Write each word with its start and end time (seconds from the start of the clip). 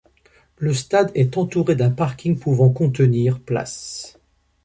Le 0.57 0.73
stade 0.73 1.11
est 1.13 1.37
entouré 1.37 1.75
d'un 1.75 1.91
parking 1.91 2.35
pouvant 2.39 2.71
contenir 2.71 3.39
places. 3.39 4.17